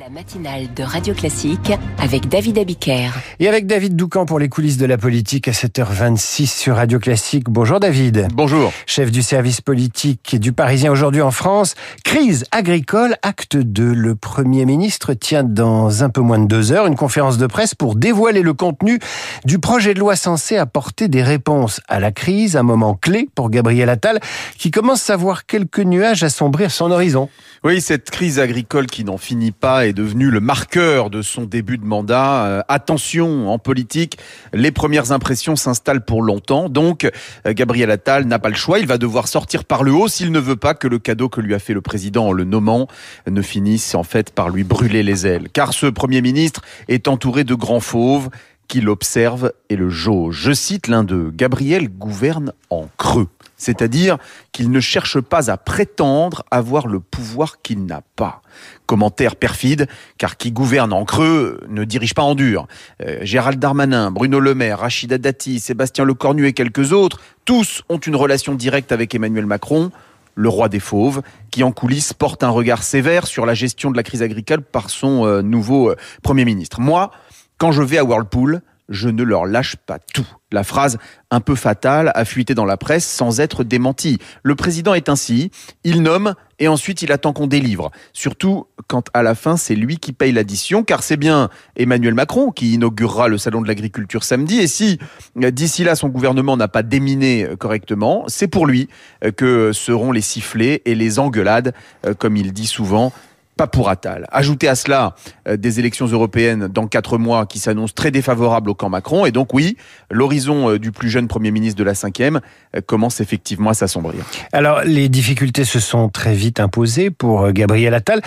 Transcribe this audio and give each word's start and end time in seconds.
La 0.00 0.08
matinale 0.08 0.72
de 0.74 0.82
Radio 0.82 1.12
Classique 1.12 1.72
avec 1.98 2.26
David 2.26 2.56
Abiker. 2.56 3.10
Et 3.38 3.48
avec 3.48 3.66
David 3.66 3.96
Doucan 3.96 4.24
pour 4.24 4.38
les 4.38 4.48
coulisses 4.48 4.78
de 4.78 4.86
la 4.86 4.96
politique 4.96 5.46
à 5.46 5.50
7h26 5.50 6.46
sur 6.46 6.76
Radio 6.76 6.98
Classique. 6.98 7.50
Bonjour 7.50 7.80
David. 7.80 8.28
Bonjour. 8.32 8.72
Chef 8.86 9.10
du 9.10 9.20
service 9.20 9.60
politique 9.60 10.36
du 10.40 10.54
Parisien 10.54 10.90
aujourd'hui 10.90 11.20
en 11.20 11.30
France. 11.30 11.74
Crise 12.02 12.46
agricole, 12.50 13.16
acte 13.20 13.58
2. 13.58 13.92
Le 13.92 14.14
Premier 14.14 14.64
ministre 14.64 15.12
tient 15.12 15.44
dans 15.44 16.02
un 16.02 16.08
peu 16.08 16.22
moins 16.22 16.38
de 16.38 16.46
deux 16.46 16.72
heures 16.72 16.86
une 16.86 16.96
conférence 16.96 17.36
de 17.36 17.46
presse 17.46 17.74
pour 17.74 17.94
dévoiler 17.94 18.40
le 18.40 18.54
contenu 18.54 19.00
du 19.44 19.58
projet 19.58 19.92
de 19.92 19.98
loi 19.98 20.16
censé 20.16 20.56
apporter 20.56 21.08
des 21.08 21.22
réponses 21.22 21.82
à 21.88 22.00
la 22.00 22.10
crise. 22.10 22.56
Un 22.56 22.62
moment 22.62 22.94
clé 22.94 23.28
pour 23.34 23.50
Gabriel 23.50 23.90
Attal 23.90 24.18
qui 24.56 24.70
commence 24.70 25.10
à 25.10 25.16
voir 25.16 25.44
quelques 25.44 25.80
nuages 25.80 26.22
assombrir 26.22 26.70
son 26.70 26.90
horizon. 26.90 27.28
Oui, 27.62 27.82
cette 27.82 28.08
crise 28.08 28.38
agricole 28.38 28.86
qui 28.86 29.04
n'en 29.04 29.18
finit 29.18 29.52
pas 29.52 29.89
est 29.90 29.92
devenue 29.92 30.30
le 30.30 30.40
marqueur 30.40 31.10
de 31.10 31.20
son 31.20 31.42
début 31.42 31.76
de 31.76 31.84
mandat. 31.84 32.46
Euh, 32.46 32.62
attention, 32.68 33.50
en 33.50 33.58
politique, 33.58 34.18
les 34.54 34.70
premières 34.70 35.12
impressions 35.12 35.56
s'installent 35.56 36.04
pour 36.04 36.22
longtemps. 36.22 36.68
Donc, 36.68 37.04
euh, 37.04 37.52
Gabriel 37.52 37.90
Attal 37.90 38.24
n'a 38.24 38.38
pas 38.38 38.48
le 38.48 38.54
choix. 38.54 38.78
Il 38.78 38.86
va 38.86 38.96
devoir 38.96 39.28
sortir 39.28 39.64
par 39.64 39.82
le 39.82 39.92
haut 39.92 40.08
s'il 40.08 40.32
ne 40.32 40.38
veut 40.38 40.56
pas 40.56 40.74
que 40.74 40.88
le 40.88 40.98
cadeau 40.98 41.28
que 41.28 41.40
lui 41.40 41.54
a 41.54 41.58
fait 41.58 41.74
le 41.74 41.82
président 41.82 42.28
en 42.28 42.32
le 42.32 42.44
nommant 42.44 42.86
ne 43.28 43.42
finisse 43.42 43.94
en 43.94 44.04
fait 44.04 44.30
par 44.30 44.48
lui 44.48 44.64
brûler 44.64 45.02
les 45.02 45.26
ailes. 45.26 45.48
Car 45.52 45.74
ce 45.74 45.86
Premier 45.86 46.22
ministre 46.22 46.62
est 46.88 47.08
entouré 47.08 47.44
de 47.44 47.54
grands 47.54 47.80
fauves 47.80 48.30
qui 48.68 48.80
l'observent 48.80 49.52
et 49.68 49.76
le 49.76 49.90
jauge. 49.90 50.38
Je 50.40 50.52
cite 50.52 50.86
l'un 50.86 51.02
d'eux. 51.02 51.32
Gabriel 51.34 51.88
gouverne 51.88 52.52
en 52.70 52.88
creux 52.96 53.28
c'est-à-dire 53.60 54.16
qu'il 54.52 54.70
ne 54.70 54.80
cherche 54.80 55.20
pas 55.20 55.50
à 55.50 55.58
prétendre 55.58 56.44
avoir 56.50 56.86
le 56.86 56.98
pouvoir 56.98 57.60
qu'il 57.60 57.84
n'a 57.84 58.00
pas. 58.16 58.40
Commentaire 58.86 59.36
perfide, 59.36 59.86
car 60.16 60.38
qui 60.38 60.50
gouverne 60.50 60.94
en 60.94 61.04
creux 61.04 61.60
ne 61.68 61.84
dirige 61.84 62.14
pas 62.14 62.22
en 62.22 62.34
dur. 62.34 62.66
Euh, 63.02 63.18
Gérald 63.20 63.58
Darmanin, 63.60 64.10
Bruno 64.10 64.40
Le 64.40 64.54
Maire, 64.54 64.78
Rachida 64.78 65.18
Dati, 65.18 65.60
Sébastien 65.60 66.04
Lecornu 66.04 66.46
et 66.46 66.54
quelques 66.54 66.92
autres, 66.92 67.20
tous 67.44 67.82
ont 67.90 67.98
une 67.98 68.16
relation 68.16 68.54
directe 68.54 68.92
avec 68.92 69.14
Emmanuel 69.14 69.44
Macron, 69.44 69.92
le 70.34 70.48
roi 70.48 70.70
des 70.70 70.80
fauves, 70.80 71.20
qui 71.50 71.62
en 71.62 71.70
coulisses 71.70 72.14
porte 72.14 72.42
un 72.42 72.48
regard 72.48 72.82
sévère 72.82 73.26
sur 73.26 73.44
la 73.44 73.52
gestion 73.52 73.90
de 73.90 73.96
la 73.96 74.02
crise 74.02 74.22
agricole 74.22 74.62
par 74.62 74.88
son 74.88 75.26
euh, 75.26 75.42
nouveau 75.42 75.90
euh, 75.90 75.96
Premier 76.22 76.46
ministre. 76.46 76.80
Moi, 76.80 77.10
quand 77.58 77.72
je 77.72 77.82
vais 77.82 77.98
à 77.98 78.04
Whirlpool, 78.04 78.62
je 78.90 79.08
ne 79.08 79.22
leur 79.22 79.46
lâche 79.46 79.76
pas 79.76 79.98
tout. 79.98 80.26
La 80.52 80.64
phrase 80.64 80.98
un 81.30 81.40
peu 81.40 81.54
fatale 81.54 82.10
a 82.14 82.24
fuité 82.24 82.54
dans 82.54 82.64
la 82.64 82.76
presse 82.76 83.06
sans 83.06 83.38
être 83.38 83.62
démentie. 83.62 84.18
Le 84.42 84.56
président 84.56 84.94
est 84.94 85.08
ainsi, 85.08 85.52
il 85.84 86.02
nomme 86.02 86.34
et 86.58 86.66
ensuite 86.66 87.02
il 87.02 87.12
attend 87.12 87.32
qu'on 87.32 87.46
délivre. 87.46 87.92
Surtout 88.12 88.66
quand 88.88 89.08
à 89.14 89.22
la 89.22 89.36
fin 89.36 89.56
c'est 89.56 89.76
lui 89.76 89.98
qui 89.98 90.12
paye 90.12 90.32
l'addition, 90.32 90.82
car 90.82 91.04
c'est 91.04 91.16
bien 91.16 91.50
Emmanuel 91.76 92.14
Macron 92.14 92.50
qui 92.50 92.74
inaugurera 92.74 93.28
le 93.28 93.38
salon 93.38 93.62
de 93.62 93.68
l'agriculture 93.68 94.24
samedi. 94.24 94.58
Et 94.58 94.66
si 94.66 94.98
d'ici 95.36 95.84
là 95.84 95.94
son 95.94 96.08
gouvernement 96.08 96.56
n'a 96.56 96.68
pas 96.68 96.82
déminé 96.82 97.48
correctement, 97.60 98.24
c'est 98.26 98.48
pour 98.48 98.66
lui 98.66 98.88
que 99.36 99.70
seront 99.72 100.10
les 100.10 100.20
sifflets 100.20 100.82
et 100.84 100.96
les 100.96 101.20
engueulades, 101.20 101.74
comme 102.18 102.36
il 102.36 102.52
dit 102.52 102.66
souvent, 102.66 103.12
pas 103.60 103.66
pour 103.66 103.90
Attal. 103.90 104.26
Ajoutez 104.32 104.68
à 104.68 104.74
cela 104.74 105.14
euh, 105.46 105.58
des 105.58 105.80
élections 105.80 106.06
européennes 106.06 106.66
dans 106.66 106.86
quatre 106.86 107.18
mois 107.18 107.44
qui 107.44 107.58
s'annoncent 107.58 107.92
très 107.94 108.10
défavorables 108.10 108.70
au 108.70 108.74
camp 108.74 108.88
Macron. 108.88 109.26
Et 109.26 109.32
donc 109.32 109.52
oui, 109.52 109.76
l'horizon 110.10 110.70
euh, 110.70 110.78
du 110.78 110.92
plus 110.92 111.10
jeune 111.10 111.28
Premier 111.28 111.50
ministre 111.50 111.78
de 111.78 111.84
la 111.84 111.94
cinquième 111.94 112.40
euh, 112.74 112.80
commence 112.80 113.20
effectivement 113.20 113.68
à 113.68 113.74
s'assombrir. 113.74 114.24
Alors 114.52 114.80
les 114.84 115.10
difficultés 115.10 115.66
se 115.66 115.78
sont 115.78 116.08
très 116.08 116.32
vite 116.32 116.58
imposées 116.58 117.10
pour 117.10 117.52
Gabriel 117.52 117.92
Attal. 117.92 118.22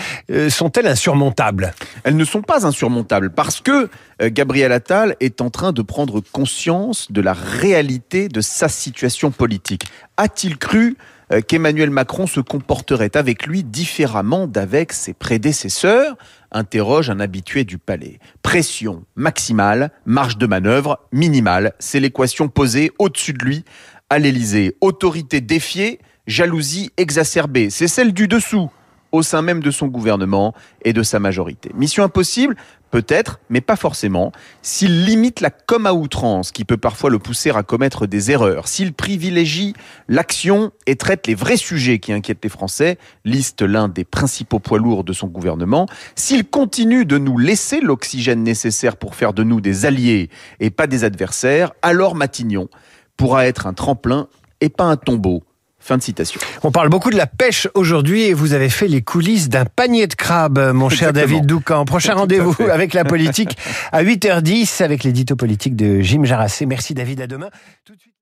Sont-elles 0.50 0.86
insurmontables? 0.86 1.74
Elles 2.04 2.16
ne 2.16 2.24
sont 2.24 2.42
pas 2.42 2.64
insurmontables 2.64 3.30
parce 3.30 3.60
que 3.60 3.88
Gabriel 4.22 4.70
Attal 4.70 5.16
est 5.18 5.40
en 5.40 5.50
train 5.50 5.72
de 5.72 5.82
prendre 5.82 6.20
conscience 6.20 7.10
de 7.10 7.20
la 7.20 7.32
réalité 7.32 8.28
de 8.28 8.40
sa 8.40 8.68
situation 8.68 9.32
politique. 9.32 9.86
A-t-il 10.16 10.58
cru 10.58 10.96
euh, 10.96 11.13
qu'Emmanuel 11.40 11.90
Macron 11.90 12.26
se 12.26 12.40
comporterait 12.40 13.16
avec 13.16 13.46
lui 13.46 13.64
différemment 13.64 14.46
d'avec 14.46 14.92
ses 14.92 15.14
prédécesseurs 15.14 16.16
interroge 16.52 17.10
un 17.10 17.20
habitué 17.20 17.64
du 17.64 17.78
palais. 17.78 18.18
Pression 18.42 19.04
maximale, 19.16 19.90
marge 20.06 20.38
de 20.38 20.46
manœuvre 20.46 21.00
minimale, 21.12 21.74
c'est 21.78 22.00
l'équation 22.00 22.48
posée 22.48 22.92
au-dessus 22.98 23.32
de 23.32 23.44
lui 23.44 23.64
à 24.08 24.18
l'Élysée. 24.18 24.76
Autorité 24.80 25.40
défiée, 25.40 25.98
jalousie 26.26 26.92
exacerbée, 26.96 27.70
c'est 27.70 27.88
celle 27.88 28.12
du 28.12 28.28
dessous 28.28 28.70
au 29.14 29.22
sein 29.22 29.42
même 29.42 29.62
de 29.62 29.70
son 29.70 29.86
gouvernement 29.86 30.54
et 30.82 30.92
de 30.92 31.04
sa 31.04 31.20
majorité. 31.20 31.70
Mission 31.74 32.02
impossible 32.02 32.56
Peut-être, 32.90 33.40
mais 33.48 33.60
pas 33.60 33.74
forcément, 33.74 34.30
s'il 34.62 35.04
limite 35.04 35.40
la 35.40 35.50
com 35.50 35.84
à 35.84 35.92
outrance 35.94 36.52
qui 36.52 36.64
peut 36.64 36.76
parfois 36.76 37.10
le 37.10 37.18
pousser 37.18 37.50
à 37.50 37.64
commettre 37.64 38.06
des 38.06 38.30
erreurs, 38.30 38.68
s'il 38.68 38.92
privilégie 38.92 39.74
l'action 40.06 40.70
et 40.86 40.94
traite 40.94 41.26
les 41.26 41.34
vrais 41.34 41.56
sujets 41.56 41.98
qui 41.98 42.12
inquiètent 42.12 42.44
les 42.44 42.48
Français, 42.48 42.98
liste 43.24 43.62
l'un 43.62 43.88
des 43.88 44.04
principaux 44.04 44.60
poids 44.60 44.78
lourds 44.78 45.02
de 45.02 45.12
son 45.12 45.26
gouvernement, 45.26 45.88
s'il 46.14 46.44
continue 46.44 47.04
de 47.04 47.18
nous 47.18 47.36
laisser 47.36 47.80
l'oxygène 47.80 48.44
nécessaire 48.44 48.96
pour 48.96 49.16
faire 49.16 49.32
de 49.32 49.42
nous 49.42 49.60
des 49.60 49.86
alliés 49.86 50.30
et 50.60 50.70
pas 50.70 50.86
des 50.86 51.02
adversaires, 51.02 51.72
alors 51.82 52.14
Matignon 52.14 52.68
pourra 53.16 53.48
être 53.48 53.66
un 53.66 53.74
tremplin 53.74 54.28
et 54.60 54.68
pas 54.68 54.84
un 54.84 54.96
tombeau 54.96 55.42
Fin 55.84 55.98
de 55.98 56.02
citation. 56.02 56.40
On 56.62 56.70
parle 56.70 56.88
beaucoup 56.88 57.10
de 57.10 57.16
la 57.16 57.26
pêche 57.26 57.68
aujourd'hui 57.74 58.22
et 58.22 58.32
vous 58.32 58.54
avez 58.54 58.70
fait 58.70 58.88
les 58.88 59.02
coulisses 59.02 59.50
d'un 59.50 59.66
panier 59.66 60.06
de 60.06 60.14
crabes, 60.14 60.72
mon 60.72 60.88
cher 60.88 61.12
David 61.12 61.44
Doucan. 61.44 61.84
Prochain 61.84 62.14
rendez-vous 62.16 62.56
avec 62.72 62.94
la 62.94 63.04
politique 63.04 63.58
à 63.92 64.02
8h10 64.02 64.82
avec 64.82 65.04
l'édito 65.04 65.36
politique 65.36 65.76
de 65.76 66.00
Jim 66.00 66.24
Jarassé. 66.24 66.64
Merci 66.64 66.94
David, 66.94 67.20
à 67.20 67.26
demain. 67.26 67.50
Tout 67.84 67.92
de 67.92 68.00
suite... 68.00 68.12